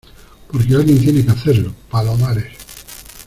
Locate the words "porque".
0.51-0.73